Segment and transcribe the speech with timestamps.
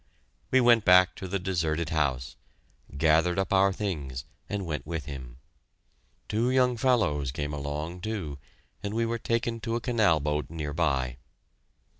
[0.49, 2.35] We went back to the deserted house,
[2.97, 5.37] gathered up our things, and went with him.
[6.27, 8.39] Two young fellows came along, too,
[8.81, 11.17] and we were taken to a canal boat near by.